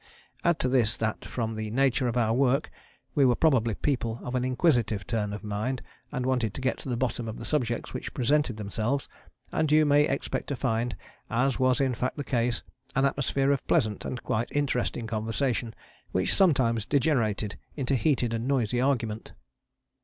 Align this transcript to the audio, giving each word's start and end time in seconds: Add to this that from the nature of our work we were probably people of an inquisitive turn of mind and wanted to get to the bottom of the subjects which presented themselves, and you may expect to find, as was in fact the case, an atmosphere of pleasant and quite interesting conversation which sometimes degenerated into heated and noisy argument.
Add 0.43 0.57
to 0.61 0.67
this 0.67 0.97
that 0.97 1.25
from 1.25 1.53
the 1.53 1.69
nature 1.69 2.07
of 2.07 2.17
our 2.17 2.33
work 2.33 2.71
we 3.13 3.23
were 3.23 3.35
probably 3.35 3.75
people 3.75 4.19
of 4.23 4.33
an 4.33 4.43
inquisitive 4.43 5.05
turn 5.05 5.31
of 5.31 5.43
mind 5.43 5.83
and 6.11 6.25
wanted 6.25 6.55
to 6.55 6.61
get 6.61 6.79
to 6.79 6.89
the 6.89 6.97
bottom 6.97 7.27
of 7.27 7.37
the 7.37 7.45
subjects 7.45 7.93
which 7.93 8.11
presented 8.11 8.57
themselves, 8.57 9.07
and 9.51 9.71
you 9.71 9.85
may 9.85 10.05
expect 10.07 10.47
to 10.47 10.55
find, 10.55 10.95
as 11.29 11.59
was 11.59 11.79
in 11.79 11.93
fact 11.93 12.17
the 12.17 12.23
case, 12.23 12.63
an 12.95 13.05
atmosphere 13.05 13.51
of 13.51 13.67
pleasant 13.67 14.03
and 14.03 14.23
quite 14.23 14.51
interesting 14.51 15.05
conversation 15.05 15.75
which 16.11 16.33
sometimes 16.33 16.87
degenerated 16.87 17.59
into 17.75 17.93
heated 17.93 18.33
and 18.33 18.47
noisy 18.47 18.81
argument. 18.81 19.33